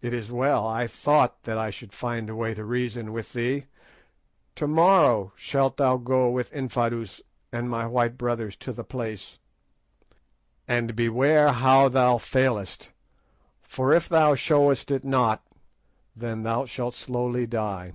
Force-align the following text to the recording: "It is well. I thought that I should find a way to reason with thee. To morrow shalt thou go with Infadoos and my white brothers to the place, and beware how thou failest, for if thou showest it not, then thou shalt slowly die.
"It 0.00 0.14
is 0.14 0.32
well. 0.32 0.66
I 0.66 0.86
thought 0.86 1.42
that 1.42 1.58
I 1.58 1.68
should 1.68 1.92
find 1.92 2.30
a 2.30 2.34
way 2.34 2.54
to 2.54 2.64
reason 2.64 3.12
with 3.12 3.34
thee. 3.34 3.66
To 4.54 4.66
morrow 4.66 5.34
shalt 5.36 5.76
thou 5.76 5.98
go 5.98 6.30
with 6.30 6.50
Infadoos 6.54 7.20
and 7.52 7.68
my 7.68 7.86
white 7.86 8.16
brothers 8.16 8.56
to 8.56 8.72
the 8.72 8.82
place, 8.82 9.38
and 10.66 10.96
beware 10.96 11.52
how 11.52 11.90
thou 11.90 12.16
failest, 12.16 12.92
for 13.60 13.92
if 13.92 14.08
thou 14.08 14.34
showest 14.34 14.90
it 14.90 15.04
not, 15.04 15.46
then 16.16 16.42
thou 16.42 16.64
shalt 16.64 16.94
slowly 16.94 17.46
die. 17.46 17.92